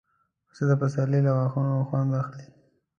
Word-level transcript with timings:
پسه 0.47 0.63
د 0.69 0.71
پسرلي 0.81 1.19
له 1.25 1.31
واښو 1.37 1.85
خوند 1.87 2.11
اخلي. 2.21 2.45